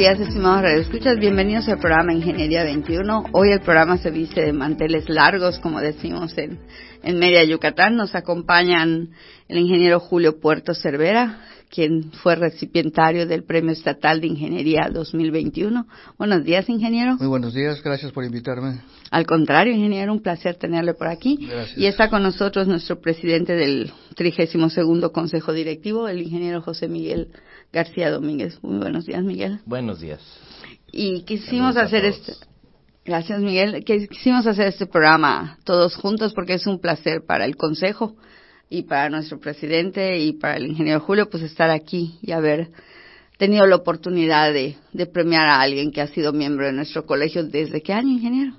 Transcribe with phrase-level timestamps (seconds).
[0.00, 1.18] Días, estimados radioescuchas.
[1.18, 3.24] Bienvenidos al programa Ingeniería 21.
[3.32, 6.58] Hoy el programa se viste de manteles largos, como decimos en,
[7.02, 7.96] en Media Yucatán.
[7.96, 9.10] Nos acompañan
[9.46, 15.86] el ingeniero Julio Puerto Cervera, quien fue recipientario del Premio Estatal de Ingeniería 2021.
[16.16, 17.16] Buenos días, ingeniero.
[17.16, 18.80] Muy buenos días, gracias por invitarme.
[19.10, 21.36] Al contrario, ingeniero, un placer tenerle por aquí.
[21.40, 21.76] Gracias.
[21.76, 27.28] Y está con nosotros nuestro presidente del 32 Consejo Directivo, el ingeniero José Miguel
[27.72, 28.62] García Domínguez.
[28.62, 29.60] Muy buenos días, Miguel.
[29.66, 30.20] Buenos días.
[30.92, 32.34] Y quisimos hacer este.
[33.04, 33.84] Gracias, Miguel.
[33.84, 38.14] Que quisimos hacer este programa todos juntos porque es un placer para el Consejo
[38.68, 42.70] y para nuestro presidente y para el ingeniero Julio, pues estar aquí y haber
[43.38, 47.42] tenido la oportunidad de, de premiar a alguien que ha sido miembro de nuestro colegio.
[47.42, 48.54] ¿Desde qué año, ingeniero?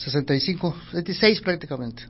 [0.00, 2.02] 65, 66 prácticamente.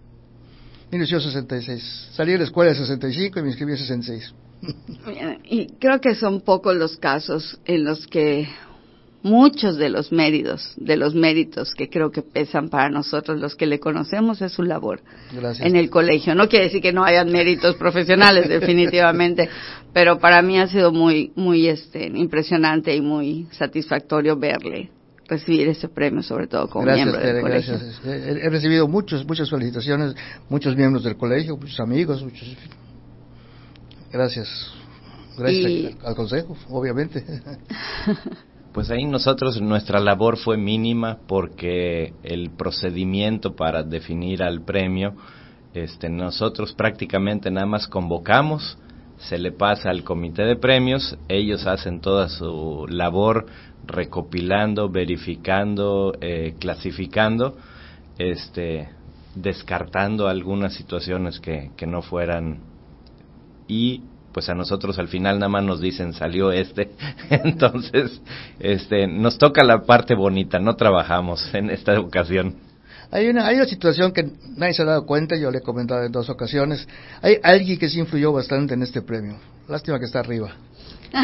[0.92, 2.10] 1966.
[2.12, 4.34] Salí de la escuela en 65 y me inscribí en 66.
[5.44, 8.48] Y creo que son pocos los casos en los que
[9.22, 13.66] muchos de los méritos, de los méritos que creo que pesan para nosotros los que
[13.66, 15.00] le conocemos es su labor
[15.32, 15.66] Gracias.
[15.66, 16.34] en el colegio.
[16.34, 19.48] No quiere decir que no hayan méritos profesionales, definitivamente,
[19.92, 24.90] pero para mí ha sido muy, muy este, impresionante y muy satisfactorio verle
[25.30, 27.74] recibir ese premio, sobre todo como gracias, miembro del Tere, colegio.
[27.78, 28.04] gracias.
[28.04, 30.14] He, he recibido muchos, muchas felicitaciones,
[30.48, 32.48] muchos miembros del colegio, muchos amigos, muchos...
[34.12, 34.48] Gracias.
[35.38, 37.24] Gracias Y- al consejo, obviamente.
[38.72, 45.14] Pues ahí nosotros, nuestra labor fue mínima porque el procedimiento para definir al premio,
[45.74, 48.78] este, nosotros prácticamente nada más convocamos,
[49.20, 53.46] se le pasa al comité de premios, ellos hacen toda su labor
[53.86, 57.56] recopilando, verificando, eh, clasificando,
[58.18, 58.88] este,
[59.34, 62.60] descartando algunas situaciones que, que no fueran.
[63.68, 66.92] Y pues a nosotros al final nada más nos dicen salió este
[67.30, 68.22] entonces
[68.60, 72.54] este nos toca la parte bonita no trabajamos en esta ocasión
[73.12, 76.04] Hay una, hay una situación que nadie se ha dado cuenta, yo le he comentado
[76.04, 76.86] en dos ocasiones.
[77.22, 79.36] Hay alguien que sí influyó bastante en este premio.
[79.68, 80.52] Lástima que está arriba.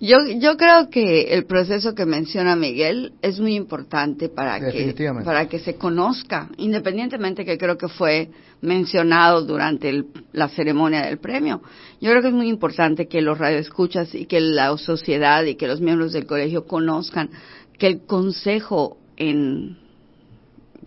[0.00, 4.92] Yo, yo creo que el proceso que menciona Miguel es muy importante para que,
[5.24, 8.30] para que se conozca, independientemente que creo que fue
[8.60, 11.62] mencionado durante el- la ceremonia del premio.
[12.00, 15.66] Yo creo que es muy importante que los radioescuchas y que la sociedad y que
[15.66, 17.30] los miembros del colegio conozcan
[17.76, 19.76] que el consejo en,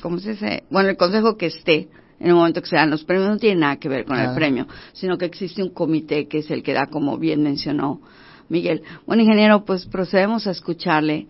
[0.02, 0.64] ¿cómo se dice?
[0.70, 3.60] Bueno, el consejo que esté en el momento que se dan los premios no tiene
[3.62, 4.36] nada que ver con el Ah.
[4.36, 8.02] premio, sino que existe un comité que es el que da, como bien mencionó
[8.50, 8.82] Miguel.
[9.06, 11.28] Bueno, ingeniero, pues procedemos a escucharle.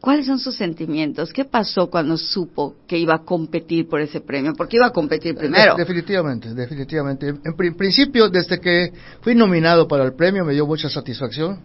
[0.00, 1.32] ¿Cuáles son sus sentimientos?
[1.32, 4.52] ¿Qué pasó cuando supo que iba a competir por ese premio?
[4.54, 5.74] Porque iba a competir primero.
[5.76, 7.28] De- definitivamente, definitivamente.
[7.28, 11.60] En pri- principio, desde que fui nominado para el premio, me dio mucha satisfacción.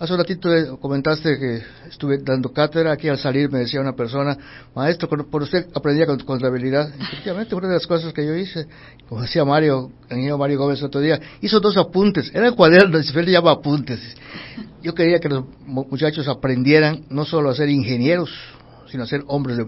[0.00, 2.90] Hace un ratito eh, comentaste que estuve dando cátedra.
[2.92, 4.34] Aquí al salir me decía una persona,
[4.74, 6.90] maestro, por usted aprendía con contabilidad.
[6.98, 8.66] Efectivamente, una de las cosas que yo hice,
[9.10, 12.30] como decía Mario, el ingeniero Mario Gómez el otro día, hizo dos apuntes.
[12.34, 14.00] Eran cuadernos, él le llama apuntes.
[14.82, 18.30] Yo quería que los mu- muchachos aprendieran no solo a ser ingenieros,
[18.90, 19.66] sino a ser hombres de,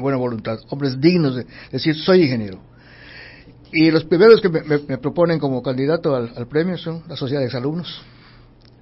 [0.00, 2.60] buena voluntad, hombres dignos de decir soy ingeniero.
[3.72, 8.00] Y los primeros que me, proponen como candidato al, premio son la sociedad de exalumnos.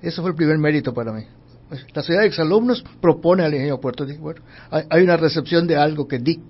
[0.02, 1.22] Ese fue el primer mérito para mí.
[1.94, 4.04] La sociedad de exalumnos propone al ingeniero Puerto.
[4.04, 6.40] Dije, bueno, hay, hay una recepción de algo que di.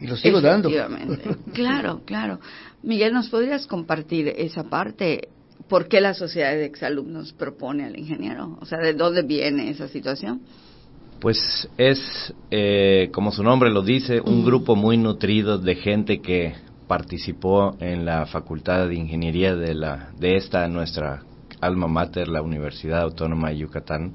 [0.00, 0.68] Y lo sigo dando.
[0.68, 1.36] Efectivamente.
[1.52, 2.40] Claro, claro.
[2.82, 5.28] Miguel, ¿nos podrías compartir esa parte?
[5.68, 8.58] ¿Por qué la sociedad de exalumnos propone al ingeniero?
[8.60, 10.42] O sea, ¿de dónde viene esa situación?
[11.24, 16.52] pues es eh, como su nombre lo dice un grupo muy nutrido de gente que
[16.86, 21.22] participó en la facultad de ingeniería de la de esta nuestra
[21.64, 24.14] alma mater la Universidad Autónoma de Yucatán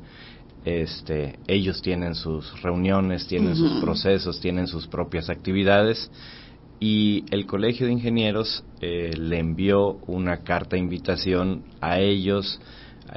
[0.66, 6.12] este, ellos tienen sus reuniones, tienen sus procesos, tienen sus propias actividades
[6.82, 12.60] y el Colegio de Ingenieros eh, le envió una carta de invitación a ellos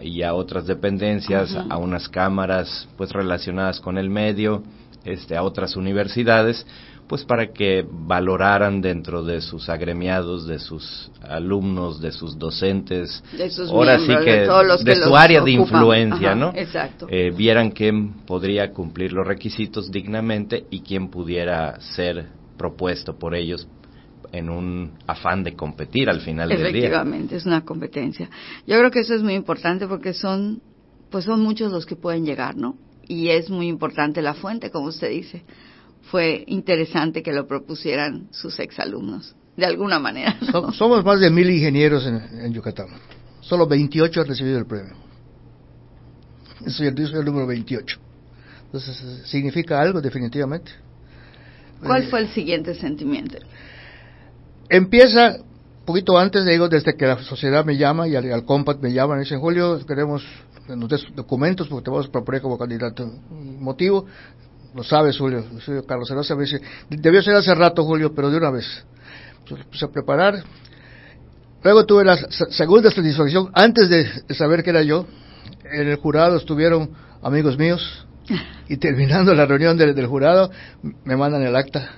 [0.01, 4.63] y a otras dependencias, a unas cámaras pues relacionadas con el medio
[5.05, 6.65] este, a otras universidades,
[7.13, 13.51] pues para que valoraran dentro de sus agremiados, de sus alumnos, de sus docentes, de
[13.51, 16.35] sus ahora sí que de, todos los de que su los área de influencia, Ajá,
[16.35, 16.53] ¿no?
[16.55, 17.07] Exacto.
[17.11, 23.69] Eh, vieran quién podría cumplir los requisitos dignamente y quién pudiera ser propuesto por ellos
[24.33, 26.69] en un afán de competir al final del día.
[26.69, 28.31] Efectivamente, es una competencia.
[28.67, 30.63] Yo creo que eso es muy importante porque son,
[31.11, 32.79] pues son muchos los que pueden llegar, ¿no?
[33.07, 35.45] Y es muy importante la fuente, como usted dice.
[36.11, 40.37] Fue interesante que lo propusieran sus exalumnos, de alguna manera.
[40.73, 42.89] somos más de mil ingenieros en, en Yucatán.
[43.41, 44.95] Solo 28 han recibido el premio.
[46.67, 47.99] Soy el, soy el número 28.
[48.67, 50.71] Entonces, significa algo definitivamente.
[51.83, 53.39] ¿Cuál Eh, fue el siguiente sentimiento?
[54.69, 58.81] Empieza un poquito antes, digo, desde que la sociedad me llama y al, al Compact
[58.83, 60.25] me llaman y dicen, Julio, queremos
[60.67, 63.11] que nos des documentos porque te vamos a proponer como candidato.
[63.31, 64.07] Motivo,
[64.75, 65.45] lo sabes, Julio.
[65.65, 68.67] Soy Carlos Herosa me dice, debió ser hace rato, Julio, pero de una vez.
[69.49, 70.43] Pues, puse a preparar.
[71.63, 75.07] Luego tuve la se- segunda satisfacción, antes de, saber que era yo,
[75.65, 76.91] en el jurado estuvieron
[77.23, 78.07] amigos míos
[78.69, 80.51] y terminando la reunión del, del jurado
[81.05, 81.91] me mandan el acta,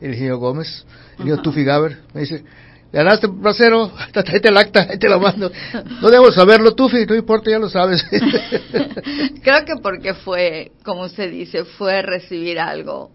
[0.00, 0.86] el Gómez,
[1.18, 1.42] el.
[1.42, 2.44] Tufi Gaber, me dice,
[2.92, 5.50] ganaste bracero, tráete el acta, ahí te la mando.
[6.00, 8.04] No debo saberlo, Tufi, no importa, ya lo sabes.
[9.42, 13.10] Creo que porque fue, como usted dice, fue recibir algo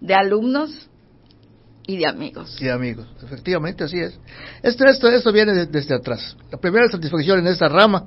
[0.00, 0.88] de alumnos
[1.86, 2.60] y de amigos.
[2.60, 4.18] Y amigos, efectivamente así es.
[4.62, 6.36] Esto, esto, esto viene de- desde atrás.
[6.50, 8.04] La primera satisfacción en esta rama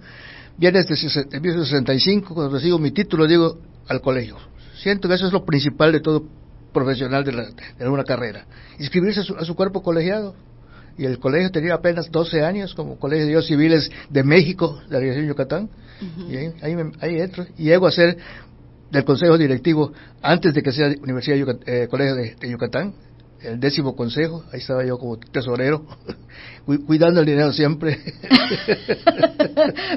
[0.57, 4.37] viene desde sesen- en 1965, cuando recibo mi título, digo, al colegio.
[4.81, 6.23] Siento que eso es lo principal de todo
[6.73, 7.45] profesional de, la,
[7.77, 8.45] de una carrera.
[8.77, 10.35] Inscribirse a su, a su cuerpo colegiado.
[10.99, 14.93] Y el colegio tenía apenas 12 años como Colegio de Dios Civiles de México, de
[14.95, 15.69] la región de Yucatán.
[16.29, 17.45] Y ahí, ahí, me- ahí entro.
[17.57, 18.17] Y llego a ser
[18.91, 22.93] del consejo directivo antes de que sea Universidad de Yucat- eh, Colegio de, de Yucatán,
[23.41, 25.85] el décimo consejo, ahí estaba yo como tesorero,
[26.65, 27.97] cu- cuidando el dinero siempre.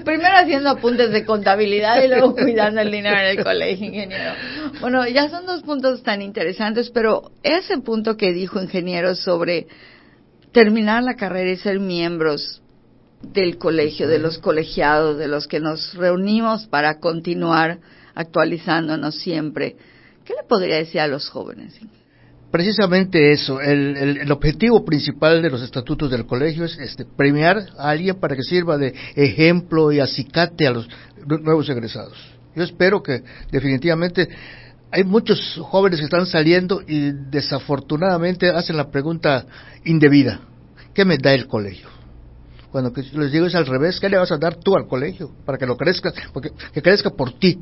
[0.04, 4.32] Primero haciendo apuntes de contabilidad y luego cuidando el dinero en el colegio, ingeniero.
[4.80, 9.66] Bueno, ya son dos puntos tan interesantes, pero ese punto que dijo ingeniero sobre
[10.52, 12.62] terminar la carrera y ser miembros
[13.22, 17.78] del colegio, de los colegiados, de los que nos reunimos para continuar
[18.14, 19.76] actualizándonos siempre,
[20.24, 21.78] ¿qué le podría decir a los jóvenes?
[22.50, 27.64] Precisamente eso, el, el- el objetivo principal de los estatutos del colegio es este, premiar
[27.78, 30.86] a alguien para que sirva de ejemplo y acicate a los
[31.26, 32.18] nu- nuevos egresados.
[32.54, 34.28] Yo espero que definitivamente
[34.92, 39.46] hay muchos jóvenes que están saliendo y desafortunadamente hacen la pregunta
[39.84, 40.40] indebida,
[40.94, 41.88] ¿qué me da el colegio?
[42.70, 45.58] Cuando les digo es al revés, ¿qué le vas a dar tú al colegio para
[45.58, 47.58] que lo crezca, porque, que crezca por ti,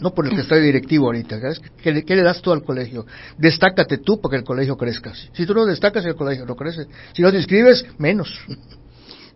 [0.00, 1.38] no por el que está directivo ahorita?
[1.82, 3.06] ¿Qué, le- qué le das tú al colegio?
[3.38, 5.12] Destácate tú para que el colegio crezca.
[5.32, 6.86] Si tú no destacas, el colegio no crece.
[7.14, 8.38] Si no te inscribes, menos.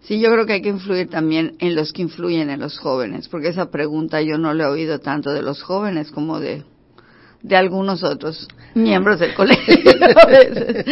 [0.02, 3.28] Sí, yo creo que hay que influir también en los que influyen en los jóvenes,
[3.28, 6.64] porque esa pregunta yo no la he oído tanto de los jóvenes como de,
[7.48, 9.74] de algunos otros miembros del colegio.
[10.22, 10.84] a veces.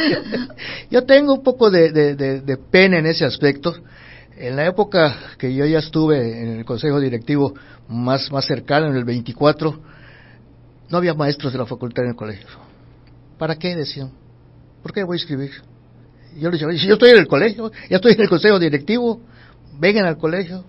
[0.91, 3.75] Yo tengo un poco de, de- de- de pena en ese aspecto.
[4.39, 7.55] En la época que yo ya estuve en el consejo directivo
[7.89, 9.81] más, más cercano, en el 24,
[10.91, 12.47] no había maestros de la facultad en el colegio.
[13.39, 13.75] ¿Para qué?
[13.75, 14.11] Decían.
[14.83, 15.51] ¿Por qué voy a escribir?
[16.37, 18.59] Y yo les decía, si yo estoy en el colegio, ya estoy en el consejo
[18.59, 19.21] directivo,
[19.79, 20.65] vengan al colegio.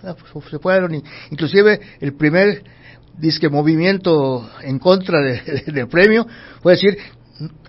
[0.00, 0.94] Pues, Se fueron,
[1.30, 2.62] inclusive el primer
[3.18, 6.26] disque movimiento en contra de- de- del premio
[6.62, 6.96] fue decir,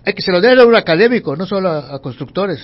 [0.04, 2.60] hay que se lo den a un académico, no solo a, constructores.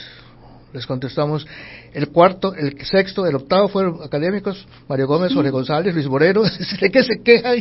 [0.72, 1.46] Les contestamos,
[1.92, 6.42] el cuarto, el sexto, el octavo fueron académicos, Mario Gómez, Jorge González, Luis Moreno,
[6.80, 7.56] ¿de qué se quejan?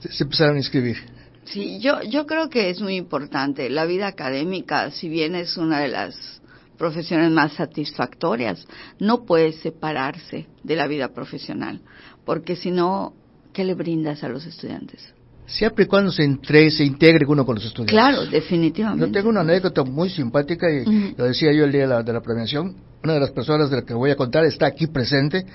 [0.00, 0.96] Se, se empezaron a inscribir.
[1.44, 3.68] Sí, yo, yo creo que es muy importante.
[3.68, 6.39] La vida académica, si bien es una de las
[6.80, 8.66] profesiones más satisfactorias,
[8.98, 11.82] no puede separarse de la vida profesional,
[12.24, 13.12] porque si no,
[13.52, 15.12] ¿qué le brindas a los estudiantes?
[15.44, 17.92] Siempre y cuando se, entre, se integre uno con los estudiantes.
[17.92, 19.06] Claro, definitivamente.
[19.06, 22.12] Yo tengo una anécdota muy simpática y lo decía yo el día de la, de
[22.14, 22.74] la premiación.
[23.02, 25.46] Una de las personas de la que voy a contar está aquí presente.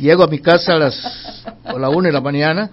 [0.00, 2.70] Llego a mi casa a las a la una de la mañana.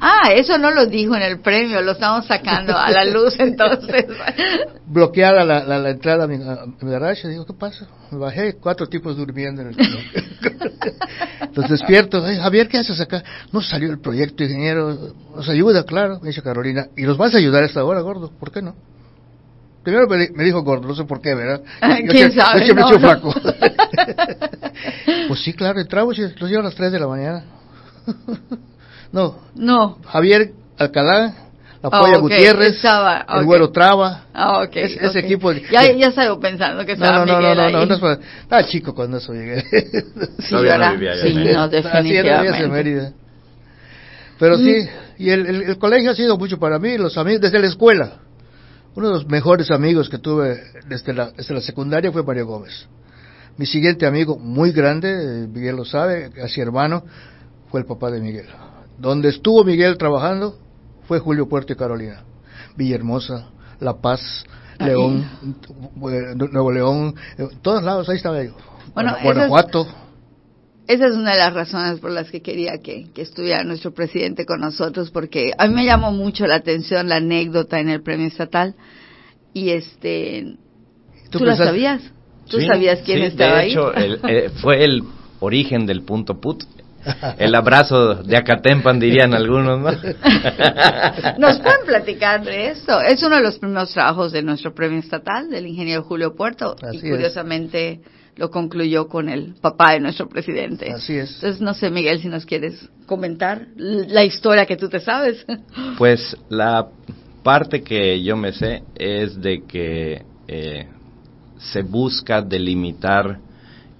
[0.00, 4.06] Ah, eso no lo dijo en el premio, lo estamos sacando a la luz entonces.
[4.86, 7.28] bloqueada la, la, la entrada a mi, mi garage.
[7.28, 7.86] Digo, ¿qué pasa?
[8.10, 9.76] Me bajé, cuatro tipos durmiendo en el
[11.40, 12.24] Entonces despierto.
[12.24, 13.22] "Ay, Javier, ¿qué haces acá?
[13.52, 15.12] No salió el proyecto, ingeniero.
[15.34, 16.86] Nos ayuda, claro, me dice Carolina.
[16.96, 18.30] ¿Y nos vas a ayudar a esta hora, gordo?
[18.40, 18.74] ¿Por qué no?
[19.86, 21.60] Primero me, di- me dijo gordo, no sé por qué, ¿verdad?
[22.02, 22.66] Yo ¿Quién sabe?
[22.66, 22.98] Yo No, no.
[22.98, 23.32] flaco.
[25.28, 27.44] pues sí, claro, entramos y los llevo a las 3 de la mañana.
[29.12, 31.34] no, No, Javier Alcalá,
[31.84, 34.24] la Polla Gutiérrez, el Güero Traba.
[34.34, 35.52] Ah, okay, ese equipo.
[35.52, 37.86] Ya, ya estaba pensando que estaba no, no, Miguel no, no, ahí.
[37.86, 39.60] no, no, estaba chico cuando eso llegué.
[40.40, 40.74] sí, no vivía
[41.12, 41.54] allá sí, en Mérida.
[41.58, 42.58] no, definitivamente.
[42.64, 43.12] en Mérida.
[44.40, 44.88] Pero sí,
[45.18, 48.25] y el, el, el colegio ha sido mucho para mí, los amigos, desde la escuela.
[48.96, 52.88] Uno de los mejores amigos que tuve desde la, desde la secundaria fue Mario Gómez.
[53.58, 57.04] Mi siguiente amigo, muy grande, eh, Miguel lo sabe, casi hermano,
[57.70, 58.46] fue el papá de Miguel.
[58.98, 60.56] Donde estuvo Miguel trabajando
[61.06, 62.22] fue Julio Puerto y Carolina.
[62.76, 63.48] Villahermosa,
[63.80, 64.44] La Paz,
[64.78, 64.88] Ahí.
[64.88, 65.28] León,
[66.10, 68.52] eh, Nuevo León, eh, todos lados, ahí estaba yo.
[68.94, 69.86] Bueno, Guana- Guanajuato.
[70.88, 74.46] Esa es una de las razones por las que quería que, que estuviera nuestro presidente
[74.46, 78.28] con nosotros, porque a mí me llamó mucho la atención la anécdota en el premio
[78.28, 78.74] estatal.
[79.52, 80.56] Y este,
[81.30, 82.02] ¿tú, la pensaste- sabías?
[82.48, 83.70] ¿Tú Sí, sabías quién sí, estaba de ahí?
[83.72, 85.02] hecho, el- eh, fue el
[85.40, 86.62] origen del punto put.
[87.38, 89.90] El abrazo de Acatempan, dirían algunos, ¿no?
[91.38, 93.00] Nos pueden platicar de esto.
[93.00, 96.96] Es uno de los primeros trabajos de nuestro premio estatal, del ingeniero Julio Puerto, Así
[97.06, 97.18] y es.
[98.36, 100.92] Lo concluyó con el papá de nuestro presidente.
[100.92, 101.34] Así es.
[101.36, 105.44] Entonces, no sé, Miguel, si nos quieres comentar la historia que tú te sabes.
[105.98, 106.88] Pues la
[107.42, 110.86] parte que yo me sé es de que eh,
[111.58, 113.38] se busca delimitar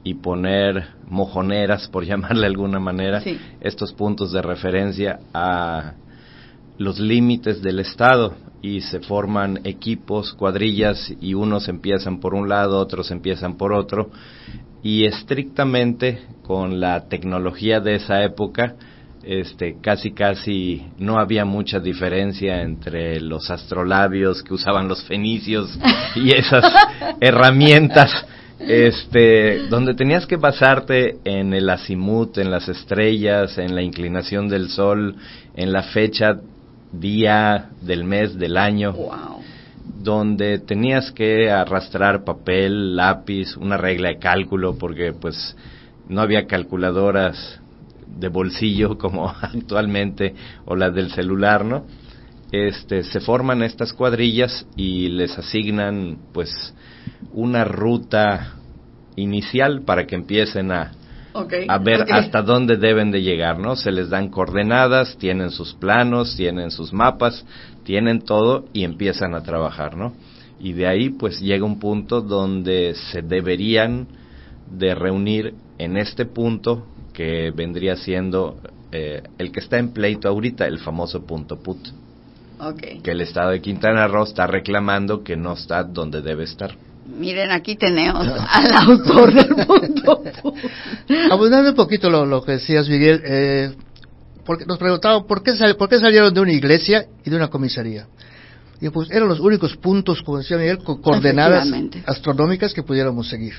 [0.04, 3.38] y poner mojoneras, por llamarle de alguna manera, Sí.
[3.60, 5.94] estos puntos de referencia a
[6.78, 12.78] los límites del Estado y se forman equipos, cuadrillas y unos empiezan por un lado,
[12.78, 14.10] otros empiezan por otro.
[14.82, 18.76] Y estrictamente con la tecnología de esa época
[19.26, 25.76] este casi casi no había mucha diferencia entre los astrolabios que usaban los fenicios
[26.14, 26.64] y esas
[27.20, 28.24] herramientas
[28.60, 34.70] este donde tenías que basarte en el azimut, en las estrellas, en la inclinación del
[34.70, 35.16] sol,
[35.56, 36.40] en la fecha
[37.00, 39.40] día del mes del año wow.
[40.02, 45.56] donde tenías que arrastrar papel, lápiz, una regla de cálculo, porque pues
[46.08, 47.60] no había calculadoras
[48.06, 50.34] de bolsillo como actualmente
[50.64, 51.84] o las del celular, ¿no?
[52.52, 56.74] Este, se forman estas cuadrillas y les asignan pues
[57.32, 58.54] una ruta
[59.16, 60.92] inicial para que empiecen a,
[61.36, 61.66] Okay.
[61.68, 63.76] a ver hasta dónde deben de llegar, ¿no?
[63.76, 67.44] Se les dan coordenadas, tienen sus planos, tienen sus mapas,
[67.84, 70.14] tienen todo y empiezan a trabajar, ¿no?
[70.58, 74.06] Y de ahí pues llega un punto donde se deberían
[74.70, 78.56] de reunir en este punto que vendría siendo
[78.92, 81.78] eh, el que está en pleito ahorita, el famoso punto put,
[83.02, 86.74] que el estado de Quintana Roo está reclamando que no está donde debe estar.
[87.18, 90.22] Miren, aquí tenemos al autor del punto.
[91.30, 93.74] Abundando un poquito lo, lo que decías, Miguel, eh,
[94.44, 97.48] porque nos preguntaban por qué, sal- por qué salieron de una iglesia y de una
[97.48, 98.06] comisaría.
[98.80, 101.66] Y pues eran los únicos puntos, como decía Miguel, con coordenadas
[102.06, 103.54] astronómicas que pudiéramos seguir.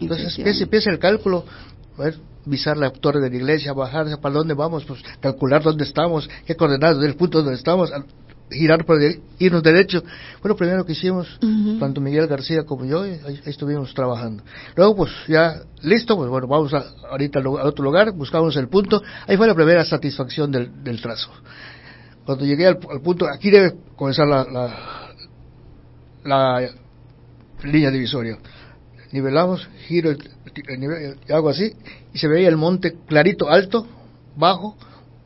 [0.00, 1.44] Entonces empieza, empieza el cálculo,
[1.98, 2.14] a ver,
[2.46, 6.54] visar la torre de la iglesia, bajar, para dónde vamos, pues calcular dónde estamos, qué
[6.54, 7.90] coordenadas del punto donde estamos,
[8.50, 10.02] girar por el- irnos derecho.
[10.40, 11.38] Fue lo primero que hicimos,
[11.78, 14.42] tanto Miguel García como yo, y ahí, ahí estuvimos trabajando.
[14.76, 19.02] Luego, pues ya listo, pues bueno, vamos a, ahorita al otro lugar, buscamos el punto.
[19.26, 21.30] Ahí fue la primera satisfacción del, del trazo.
[22.24, 25.12] Cuando llegué al, al punto, aquí debe comenzar la, la,
[26.24, 26.70] la
[27.64, 28.38] línea divisoria.
[29.12, 30.18] Nivelamos, giro el,
[30.68, 31.72] el nivel, y hago así,
[32.12, 33.86] y se veía el monte clarito, alto,
[34.36, 34.76] bajo,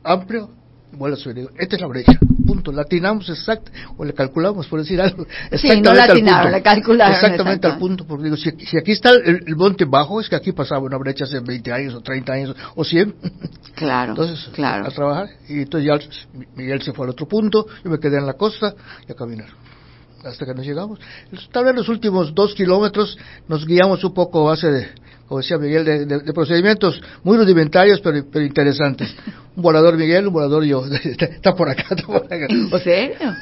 [0.03, 0.49] amplio,
[0.91, 1.49] vuelvo a subir.
[1.59, 2.17] Esta es la brecha,
[2.65, 2.71] punto.
[2.71, 5.25] La atinamos exacto, o le calculamos, por decir algo.
[5.53, 6.49] Sí, no la al punto.
[6.49, 10.19] le calcularon, Exactamente al punto, porque digo, si, si aquí está el, el monte bajo,
[10.19, 13.15] es que aquí pasaba una brecha hace 20 años, o 30 años, o 100.
[13.75, 14.87] Claro, Entonces, claro.
[14.87, 18.25] a trabajar, y entonces ya Miguel se fue al otro punto, yo me quedé en
[18.25, 18.73] la costa
[19.07, 19.49] y a caminar.
[20.23, 20.99] Hasta que nos llegamos.
[21.51, 23.15] Tal vez los últimos dos kilómetros
[23.47, 24.87] nos guiamos un poco a base de,
[25.27, 29.15] como decía Miguel, de, de- de procedimientos muy rudimentarios, pero, pero interesantes.
[29.55, 30.85] Un volador Miguel, un volador yo.
[31.19, 32.45] Está por acá, está por acá.
[32.49, 33.33] ¿En serio?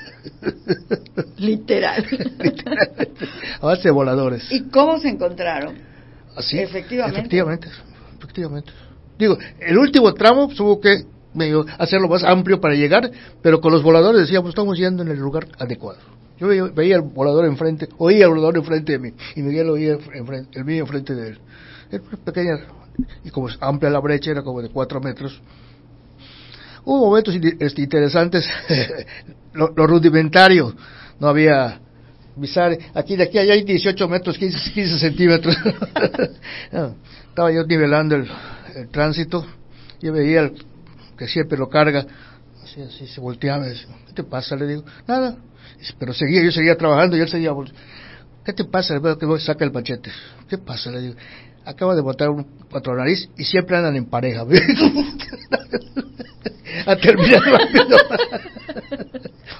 [1.37, 2.05] Literal.
[2.39, 3.25] Literalmente,
[3.59, 4.43] a base de voladores.
[4.51, 5.75] ¿Y cómo se encontraron?
[6.35, 7.19] Así, Efectivamente.
[7.19, 7.67] Efectivamente,
[8.17, 8.71] efectivamente.
[9.19, 13.09] Digo, el último tramo pues, hubo que medio hacerlo más amplio para llegar,
[13.41, 15.99] pero con los voladores decíamos, estamos yendo en el lugar adecuado.
[16.39, 19.97] Yo veía, veía el volador enfrente, oía el volador enfrente de mí, y Miguel oía
[20.13, 21.39] enfrente, el mío enfrente de él.
[21.99, 22.59] Una pequeña,
[23.23, 25.41] y como es amplia la brecha, era como de cuatro metros.
[26.85, 28.45] Hubo momentos este, interesantes,
[29.53, 30.75] lo, lo rudimentario,
[31.19, 31.79] no había
[32.35, 35.55] visar, aquí de aquí allá hay 18 metros, 15, 15 centímetros.
[37.29, 38.29] Estaba yo nivelando el,
[38.75, 39.45] el tránsito,
[40.01, 40.65] yo veía el-
[41.17, 42.05] que siempre lo carga
[42.63, 44.55] Así, así, se volteaba decía, ¿qué te pasa?
[44.55, 45.35] Le digo, nada.
[45.99, 47.51] pero seguía, yo seguía trabajando y él seguía
[48.45, 48.93] ¿Qué te pasa?
[48.93, 50.11] Le veo que saca el machete.
[50.49, 50.89] ¿Qué pasa?
[50.91, 51.15] Le digo,
[51.65, 54.41] acaba de botar un cuatro nariz y siempre andan en pareja.
[56.85, 57.97] a terminar rápido.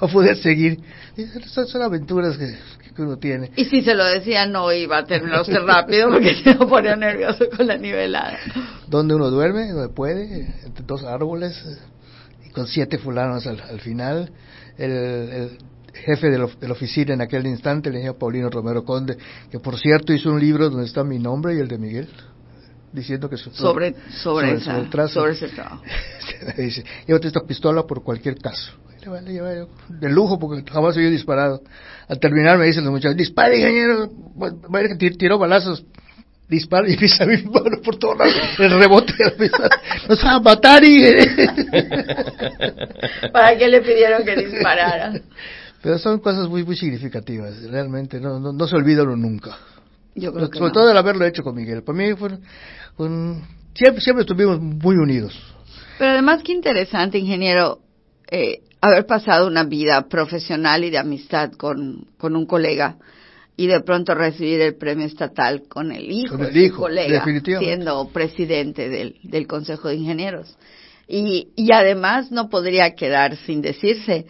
[0.00, 0.80] a poder seguir.
[1.16, 2.54] Esas son aventuras que,
[2.94, 3.50] que, uno tiene.
[3.56, 6.96] Y si se lo decía, no iba a terminar usted rápido porque se lo ponía
[6.96, 8.38] nervioso con la nivelada.
[8.88, 11.60] Donde uno duerme, donde puede, entre dos árboles,
[12.44, 14.30] y con siete fulanos al, al final.
[14.76, 15.58] El, el,
[15.94, 19.16] jefe de, la oficina en aquel instante, el ingeniero Paulino Romero Conde,
[19.50, 22.08] que por cierto hizo un libro donde está mi nombre y el de Miguel,
[22.92, 25.82] diciendo que sobre, sobre, sobre, ese trabajo.
[26.56, 28.72] dice, llévate esta pistola por cualquier caso.
[29.88, 31.60] De lujo, porque jamás había disparado.
[32.08, 34.10] Al terminar me dicen los muchachos, dispare, ingeniero,
[34.40, 35.84] va a que tiró balazos
[36.48, 38.34] dispara y pisa mi mano por todos lados.
[38.58, 39.12] El rebote
[40.08, 41.02] nos va a matar y...
[43.32, 45.12] ¿Para qué le pidieron que disparara?
[45.84, 49.58] Pero son cosas muy muy significativas, realmente, no, no, se olvida nunca.
[50.14, 51.82] Yo creo que Sobre todo el haberlo hecho con Miguel.
[51.82, 52.30] Para mí fue
[52.96, 53.42] un,
[53.74, 55.38] siempre, siempre estuvimos muy unidos.
[55.98, 57.80] Pero además qué interesante, ingeniero,
[58.30, 62.96] eh, haber pasado una vida profesional y de amistad con, con un colega
[63.54, 67.26] y de pronto recibir el premio estatal con el hijo, con el hijo colega,
[67.58, 70.56] siendo presidente del, del Consejo de Ingenieros.
[71.06, 74.24] Y, y además no podría quedar sin decirse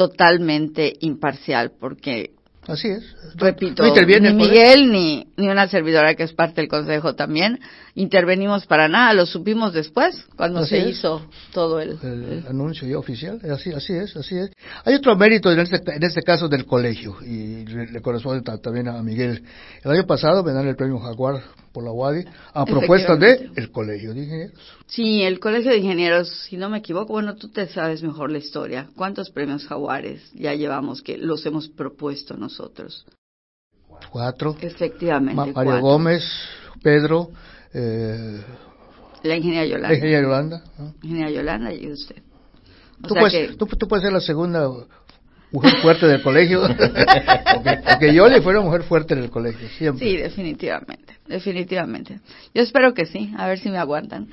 [0.00, 2.30] totalmente imparcial, porque
[2.66, 3.02] Así es.
[3.36, 7.58] Repito, ni Miguel ni, ni una servidora que es parte del Consejo también
[7.94, 13.40] intervenimos para nada, lo supimos después, cuando se hizo todo el, el, anuncio ya oficial.
[13.50, 14.50] Así, así es, así es.
[14.84, 19.02] Hay otro mérito en este, en este caso del colegio, y le, corresponde también a
[19.02, 19.42] Miguel.
[19.82, 21.42] El año pasado me dan el premio Jaguar
[21.72, 24.79] por la UADI a propuesta de el Colegio de Ingenieros.
[24.90, 28.38] Sí, el Colegio de Ingenieros, si no me equivoco, bueno, tú te sabes mejor la
[28.38, 28.88] historia.
[28.96, 33.06] ¿Cuántos premios Jaguares ya llevamos que los hemos propuesto nosotros?
[34.10, 34.56] Cuatro.
[34.60, 35.52] Efectivamente.
[35.52, 36.24] Mario Gómez,
[36.82, 37.30] Pedro.
[37.72, 38.40] Eh,
[39.22, 39.88] la ingeniera Yolanda.
[39.90, 40.64] La ingeniera Yolanda.
[41.02, 42.22] Ingeniera Yolanda y usted.
[43.06, 44.68] tú, puedes, tú, tú, puedes ser la segunda
[45.52, 46.62] mujer fuerte del colegio.
[47.92, 50.06] porque, yo le fuera mujer fuerte en el colegio, siempre.
[50.06, 52.20] Sí, definitivamente, definitivamente.
[52.54, 54.28] Yo espero que sí, a ver si me aguantan.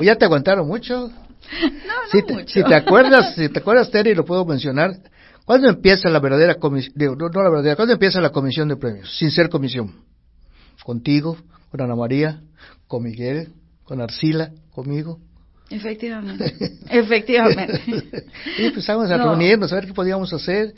[0.00, 1.10] ¿Ya te aguantaron mucho?
[1.50, 2.48] No, no si te, mucho.
[2.48, 4.92] Si te acuerdas, si te acuerdas, Terry, lo puedo mencionar.
[5.44, 6.94] ¿Cuándo empieza la verdadera comisión?
[6.96, 9.18] No, no la verdadera, ¿cuándo empieza la comisión de premios?
[9.18, 10.04] Sin ser comisión.
[10.84, 11.38] Contigo,
[11.70, 12.40] con Ana María,
[12.86, 15.18] con Miguel, con Arcila, conmigo.
[15.70, 16.52] Efectivamente,
[16.90, 17.80] efectivamente.
[18.58, 20.74] y empezamos a reunirnos, a ver qué podíamos hacer.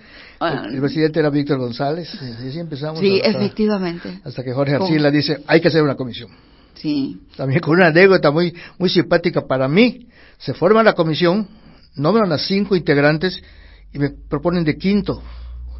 [0.70, 3.00] el, presidente era Víctor González, y así empezamos.
[3.00, 4.20] Sí, efectivamente.
[4.22, 6.30] Hasta que Jorge Arcila dice, hay que hacer una comisión.
[6.74, 7.22] Sí.
[7.36, 10.08] También con una anécdota muy, muy simpática para mí.
[10.36, 11.48] Se forma la comisión,
[11.94, 13.40] nombran a cinco integrantes
[13.94, 15.22] y me proponen de quinto.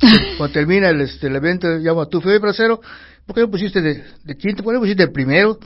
[0.39, 2.81] Cuando termina el, este, el evento, llamo a tu Fede Bracero,
[3.27, 4.63] ¿por qué me pusiste de, de quinto?
[4.63, 5.59] ¿Por qué me pusiste de primero?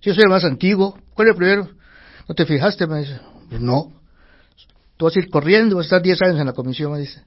[0.00, 1.76] Si yo soy el más antiguo, ¿cuál es el primero?
[2.28, 2.86] ¿No te fijaste?
[2.86, 3.20] Me dice.
[3.48, 3.92] Pues no.
[4.96, 7.22] Tú vas a ir corriendo, vas a estar 10 años en la comisión, me dice.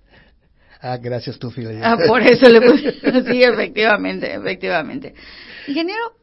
[0.81, 1.81] Ah, gracias tú, Fidel.
[1.83, 2.93] Ah, por eso le puse.
[3.31, 5.13] sí, efectivamente, efectivamente.
[5.67, 6.13] Ingeniero,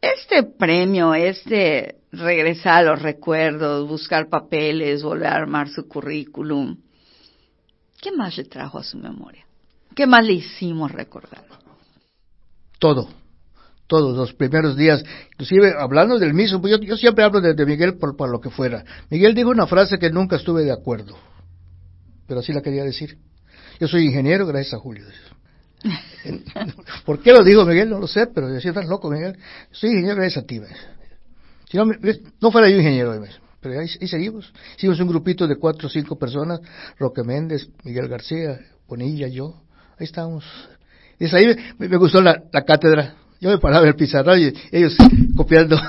[0.00, 6.76] este premio, este regresar a los recuerdos, buscar papeles, volver a armar su currículum,
[8.00, 9.44] ¿qué más le trajo a su memoria?
[9.94, 11.44] ¿Qué más le hicimos recordar?
[12.78, 13.08] Todo
[13.94, 15.04] todos los primeros días,
[15.34, 18.84] inclusive hablando del mismo, yo, yo siempre hablo de, Miguel por, por, lo que fuera.
[19.08, 21.16] Miguel dijo una frase que nunca estuve de acuerdo,
[22.26, 23.18] pero así la quería decir.
[23.78, 25.04] Yo soy ingeniero gracias a Julio.
[27.06, 27.88] ¿Por qué lo dijo Miguel?
[27.88, 29.38] No lo sé, pero decía, estás loco, Miguel.
[29.70, 30.60] Soy ingeniero gracias a ti.
[31.70, 31.84] Si no,
[32.40, 33.14] no fuera yo ingeniero,
[33.60, 34.52] pero ahí, seguimos.
[34.76, 36.58] Hicimos un grupito de cuatro o cinco personas,
[36.98, 39.62] Roque Méndez, Miguel García, Bonilla, yo.
[40.00, 40.44] Ahí estábamos.
[41.20, 44.96] Y ahí me, me gustó la, la cátedra yo me paraba el pizarrón y ellos
[45.36, 45.78] copiando.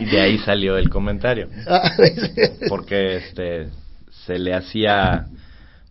[0.00, 1.48] Y de ahí salió el comentario.
[1.68, 1.92] Ah,
[2.68, 3.68] Porque este,
[4.26, 5.26] se le hacía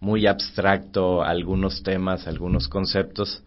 [0.01, 3.43] muy abstracto algunos temas, algunos conceptos,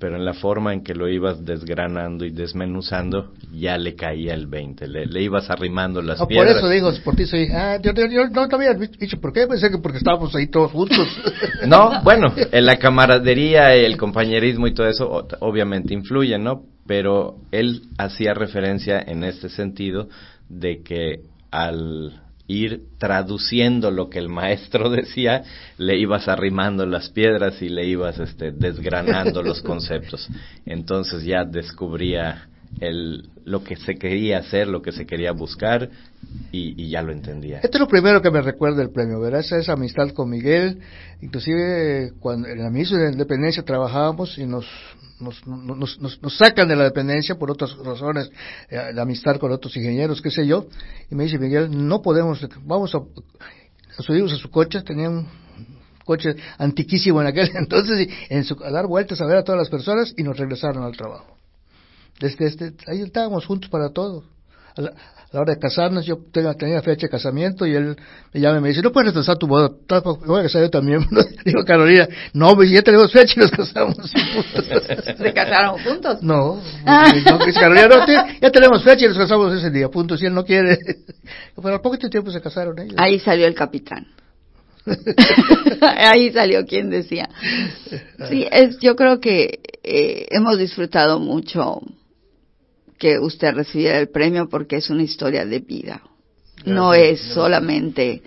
[0.00, 4.46] pero en la forma en que lo ibas desgranando y desmenuzando, ya le caía el
[4.46, 6.54] 20, le, ibas arrimando las piedras.
[6.54, 7.92] Por eso digo, por ti soy, ah, yo,
[8.30, 11.06] no te había dicho por qué, pensé que porque estábamos ahí todos juntos.
[11.66, 16.62] no, bueno, en la camaradería, el compañerismo y todo eso obviamente influye, ¿no?
[16.86, 20.08] Pero él hacía referencia en este sentido
[20.48, 25.44] de que al ir traduciendo lo que el maestro decía,
[25.78, 30.28] le ibas arrimando las piedras y le ibas este, desgranando los conceptos.
[30.66, 32.48] Entonces ya descubría
[32.80, 35.90] el, lo que se quería hacer, lo que se quería buscar
[36.50, 37.60] y, ya lo entendía.
[37.60, 39.40] Esto es lo primero que me recuerda el premio, ¿verdad?
[39.40, 40.80] Esa, esa amistad con Miguel,
[41.20, 44.66] inclusive cuando en la misma de Independencia trabajábamos y nos,
[45.20, 48.30] nos, nos, nos, sacan de la dependencia por otras razones,
[48.68, 50.66] eh, de amistad con otros ingenieros, qué sé yo,
[51.10, 53.00] y me dice Miguel, no podemos, vamos a,
[54.02, 55.26] subimos a su coche, tenía un
[56.04, 59.58] coche antiquísimo en aquel entonces, y en su, a dar vueltas a ver a todas
[59.58, 61.36] las personas y nos regresaron al trabajo.
[62.20, 64.24] Desde, este, ahí estábamos juntos para todo.
[64.76, 64.92] A la,
[65.32, 67.96] hora de casarnos, yo tenía, tenía, fecha de casamiento y él
[68.32, 69.70] me llama y me dice, no puedes retrasar tu boda,
[70.26, 71.06] voy a casar yo también.
[71.44, 73.96] Digo, Carolina, no, pues ya tenemos fecha y nos casamos.
[75.18, 76.22] ¿Se casaron juntos?
[76.22, 77.12] No, ah.
[77.26, 78.06] no Carolina, no,
[78.40, 80.78] ya tenemos fecha y nos casamos ese día, punto, si él no quiere.
[81.54, 82.94] Pero al poco tiempo se casaron ellos.
[82.96, 84.06] Ahí salió el capitán.
[85.80, 87.28] Ahí salió quien decía.
[88.28, 91.80] Sí, es, yo creo que eh, hemos disfrutado mucho
[93.00, 96.02] que usted recibiera el premio porque es una historia de vida.
[96.66, 98.22] no es solamente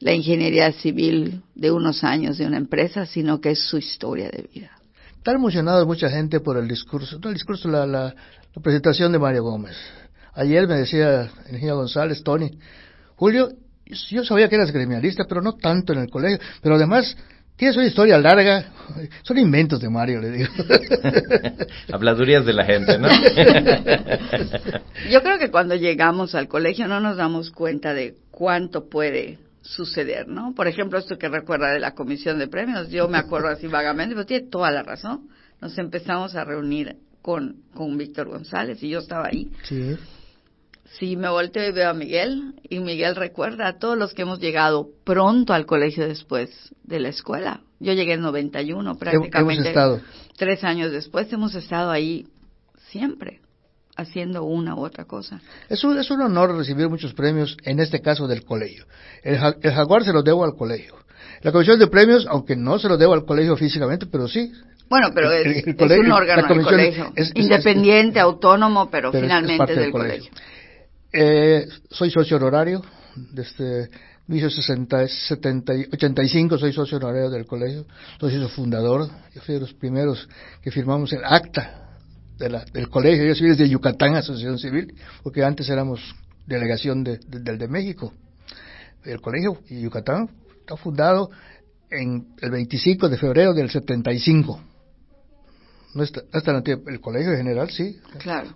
[0.00, 4.48] la ingeniería civil de unos años de una empresa, sino que es su historia de
[4.52, 4.70] vida.
[5.18, 8.14] Está emocionado mucha gente por el discurso, no el discurso, la, la,
[8.62, 9.76] presentación de Mario Gómez.
[10.32, 12.58] Ayer me decía el ingeniero González, Tony,
[13.16, 13.50] Julio,
[13.84, 17.14] yo sabía que eras gremialista, pero no tanto en el colegio, pero además
[17.56, 18.72] Tienes una historia larga,
[19.22, 20.48] son inventos de Mario, le digo.
[21.92, 23.08] Habladurías de la gente, ¿no?
[25.10, 30.26] Yo creo que cuando llegamos al colegio no nos damos cuenta de cuánto puede suceder,
[30.26, 30.52] ¿no?
[30.54, 34.14] Por ejemplo, esto que recuerda de la comisión de premios, yo me acuerdo así vagamente,
[34.14, 35.28] pero tiene toda la razón.
[35.60, 39.48] Nos empezamos a reunir con, con Víctor González y yo estaba ahí.
[39.62, 39.96] Sí.
[40.98, 44.38] Sí, me volteo y veo a Miguel, y Miguel recuerda a todos los que hemos
[44.38, 46.50] llegado pronto al colegio después
[46.84, 47.62] de la escuela.
[47.80, 49.54] Yo llegué en 91, prácticamente.
[49.54, 50.00] Hemos estado.
[50.36, 52.28] Tres años después hemos estado ahí
[52.90, 53.40] siempre,
[53.96, 55.40] haciendo una u otra cosa.
[55.68, 58.86] Es un, es un honor recibir muchos premios, en este caso del colegio.
[59.24, 60.94] El, Jaguar se lo debo al colegio.
[61.42, 64.52] La comisión de premios, aunque no se lo debo al colegio físicamente, pero sí,
[64.88, 70.30] bueno, pero es, un órgano del colegio, independiente, autónomo, pero, finalmente es del colegio.
[71.16, 72.82] Eh, soy socio honorario,
[73.30, 73.88] desde
[74.26, 77.86] 1985 soy socio honorario del colegio,
[78.18, 80.28] soy socio fundador, yo fui de los primeros
[80.60, 82.00] que firmamos el acta
[82.36, 86.00] de la, del colegio, yo soy desde Yucatán, Asociación Civil, porque antes éramos
[86.48, 88.12] delegación de, del de México.
[89.04, 91.30] El colegio y Yucatán está fundado
[91.90, 94.60] en el 25 de febrero del 75.
[95.94, 98.00] No está, hasta el colegio general, sí.
[98.18, 98.52] Claro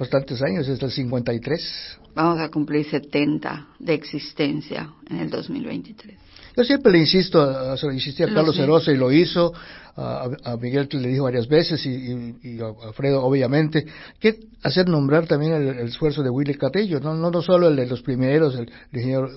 [0.00, 1.98] bastantes años, desde el 53.
[2.14, 6.18] Vamos a cumplir 70 de existencia en el 2023.
[6.56, 9.52] Yo siempre le insisto, se lo insistí a Carlos Herosa y lo hizo,
[9.96, 13.86] a, Miguel le dijo varias veces y, a Alfredo obviamente,
[14.18, 17.86] que hacer nombrar también el, esfuerzo de Willy Catillo, no, no, no solo el de
[17.86, 19.28] los primeros, el, ingeniero,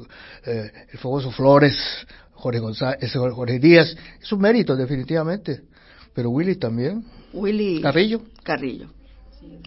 [0.46, 1.78] eh, el famoso Flores,
[2.32, 5.62] Jorge, González, Jorge Díaz, es un mérito definitivamente,
[6.16, 7.06] pero Willy también.
[7.32, 8.22] Willy Carrillo.
[8.42, 8.90] Carrillo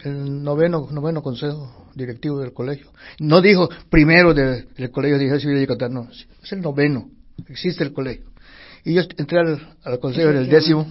[0.05, 2.93] el noveno, noveno consejo directivo del colegio.
[3.19, 7.11] No dijo primero del colegio de Ingeniería Civil de Yucatán, no, es el noveno,
[7.49, 8.27] existe el colegio.
[8.85, 10.87] Y yo entré al, consejo en el décimo,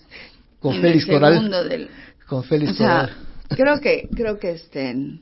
[0.60, 1.90] con Félix Coral.
[2.28, 3.10] Con Félix Coral.
[3.48, 5.18] Creo que, creo que este,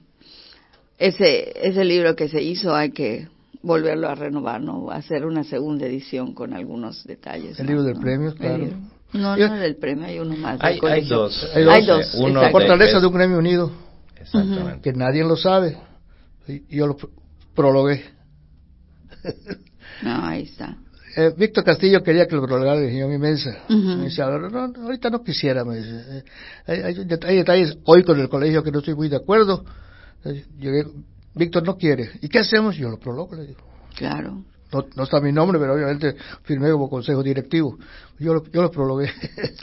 [0.99, 3.29] ese, ese libro que se hizo hay que
[3.63, 4.91] volverlo a renovar, ¿no?
[4.91, 7.59] Hacer una segunda edición con algunos detalles.
[7.59, 8.69] El libro del premio, claro.
[9.13, 10.59] No, no del premio, hay uno más.
[10.63, 11.51] Hay, hay dos.
[11.55, 12.15] Hay dos.
[12.15, 13.71] Uno fortaleza de un premio unido.
[14.23, 14.81] Exactamente.
[14.81, 15.77] Que nadie lo sabe.
[16.69, 16.97] Yo lo
[17.55, 18.05] prologué.
[20.03, 20.77] No, ahí está.
[21.15, 23.65] Eh, Víctor Castillo quería que lo prologara el mi mesa.
[23.69, 26.25] Me dice, no, ahorita no quisiera, me dice.
[26.67, 29.65] Eh, hay, detalles hoy con el colegio que no estoy muy de acuerdo.
[30.25, 30.45] Eh,
[31.35, 32.11] Víctor no quiere.
[32.23, 32.77] ¿Y qué hacemos?
[32.77, 33.61] Yo lo prologo, le digo.
[33.95, 34.43] Claro.
[34.97, 37.79] No, está mi nombre, pero obviamente firmé como consejo directivo.
[38.19, 39.11] Yo lo, yo lo prologué.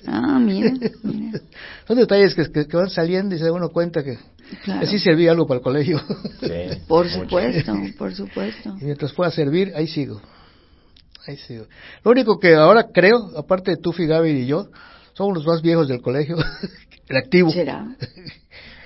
[0.06, 0.72] Ah, mira,
[1.88, 4.19] Son detalles que, que, van saliendo y se da uno cuenta que
[4.68, 6.00] así servía algo para el colegio.
[6.42, 8.76] Sí, por supuesto, por supuesto.
[8.80, 10.22] Y mientras pueda servir, ahí sigo.
[11.28, 11.66] Ahí sigo.
[12.04, 14.68] Lo único que ahora creo, aparte de tú, Gaby y yo,
[15.14, 16.38] somos los más viejos del colegio,
[17.08, 17.52] el activo.
[17.52, 17.96] ¿Será?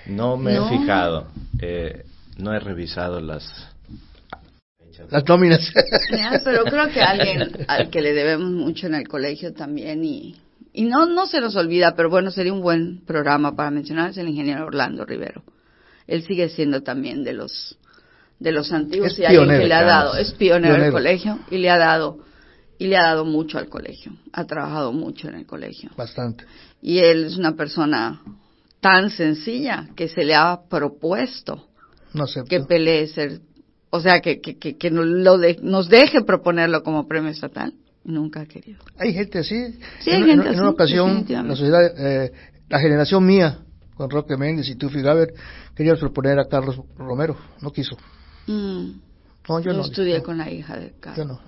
[0.07, 1.27] No me he fijado.
[1.59, 2.03] Eh,
[2.37, 3.69] no he revisado las
[5.09, 5.71] las nóminas.
[6.43, 10.35] pero creo que alguien al que le debemos mucho en el colegio también y,
[10.71, 14.17] y no, no se nos olvida, pero bueno, sería un buen programa para mencionar, es
[14.17, 15.43] el ingeniero Orlando Rivero.
[16.07, 17.77] Él sigue siendo también de los
[18.39, 21.69] de los antiguos y alguien que le ha dado, es pionero, del colegio y le
[21.69, 22.19] ha dado
[22.77, 25.91] y le ha dado mucho al colegio, ha trabajado mucho en el colegio.
[25.95, 26.43] Bastante.
[26.81, 28.21] Y él es una persona
[28.81, 31.67] tan sencilla que se le ha propuesto
[32.13, 33.39] No que pelee ser,
[33.91, 37.73] o sea, que, que, que, que nos, lo de- nos deje proponerlo como premio estatal.
[38.03, 38.79] Nunca ha querido.
[38.97, 39.55] Hay gente así.
[40.01, 42.31] Sí, en, hay en- gente en así, una ocasión, la sociedad, eh,
[42.67, 43.59] la generación mía,
[43.95, 45.33] con Roque Méndez y Tufi Gaber,
[45.75, 47.35] queríamos proponer a Carlos Romero.
[47.61, 47.97] No quiso.
[48.47, 48.91] Mm.
[49.49, 49.83] No, yo Yo, no.
[49.83, 51.17] estudié no, con la hija de Carlos.
[51.17, 51.39] Yo no.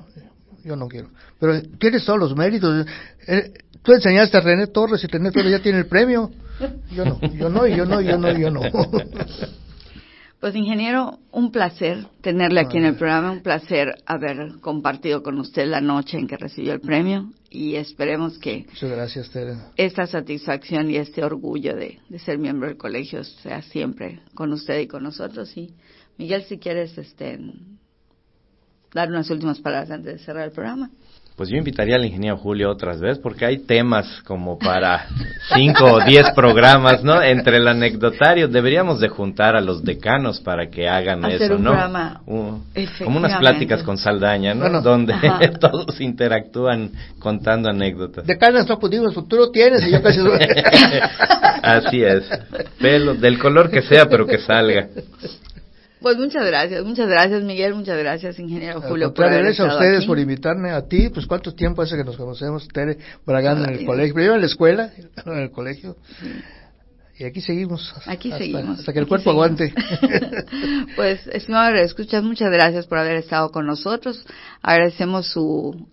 [0.64, 1.10] Yo no quiero.
[1.40, 2.88] Pero tienes todos los méritos.
[3.28, 3.54] Eh,
[3.84, 6.32] tú enseñaste a René Torres y René Torres ya tiene el premio.
[6.92, 8.62] Yo no, yo no, yo no, yo no, yo no.
[10.40, 15.66] Pues ingeniero, un placer tenerle aquí en el programa, un placer haber compartido con usted
[15.66, 19.56] la noche en que recibió el premio y esperemos que Muchas gracias, Tere.
[19.76, 24.82] esta satisfacción y este orgullo de, de ser miembro del colegio sea siempre con usted
[24.82, 25.56] y con nosotros.
[25.58, 25.74] Y
[26.18, 27.40] Miguel, si quieres este,
[28.94, 30.92] dar unas últimas palabras antes de cerrar el programa.
[31.36, 35.08] Pues yo invitaría al ingeniero Julio otras veces porque hay temas como para
[35.54, 37.22] cinco o diez programas, ¿no?
[37.22, 41.64] Entre el anecdotario deberíamos de juntar a los decanos para que hagan Hacer eso, un
[41.64, 41.72] ¿no?
[41.72, 42.22] programa,
[42.74, 43.04] efectivamente.
[43.04, 44.62] como unas pláticas con Saldaña, ¿no?
[44.62, 44.82] Bueno.
[44.82, 45.40] Donde Ajá.
[45.60, 48.26] todos interactúan contando anécdotas.
[48.26, 50.22] De canas no pudimos, tú lo tienes y yo casi...
[51.62, 52.30] Así es.
[52.80, 54.88] Pelo, del color que sea, pero que salga.
[56.02, 59.74] Pues muchas gracias, muchas gracias Miguel, muchas gracias ingeniero Al Julio por haber gracias a
[59.74, 60.08] ustedes aquí.
[60.08, 63.86] por invitarme, a ti, pues cuánto tiempo hace que nos conocemos, Tere, bragando en el
[63.86, 64.92] colegio, primero en la escuela,
[65.26, 65.96] en el colegio,
[67.18, 67.94] y aquí seguimos.
[68.08, 68.80] Aquí hasta, seguimos.
[68.80, 69.46] Hasta que el cuerpo seguimos.
[69.46, 69.74] aguante.
[70.98, 74.26] pues, estimado escuchas, muchas gracias por haber estado con nosotros.
[74.62, 75.88] Agradecemos su,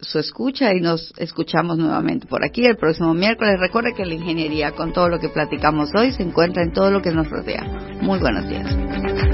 [0.00, 3.60] su escucha y nos escuchamos nuevamente por aquí el próximo miércoles.
[3.60, 7.00] Recuerde que la ingeniería, con todo lo que platicamos hoy, se encuentra en todo lo
[7.00, 7.62] que nos rodea.
[8.00, 9.33] Muy buenos días.